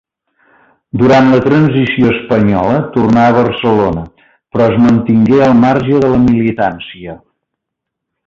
Durant 1.01 1.27
la 1.33 1.41
transició 1.47 2.07
espanyola 2.13 2.79
tornà 2.95 3.27
a 3.31 3.35
Barcelona, 3.35 4.05
però 4.55 4.69
es 4.73 4.81
mantingué 4.87 5.43
al 5.49 5.55
marge 5.61 6.01
de 6.07 6.11
la 6.15 6.23
militància. 6.27 7.17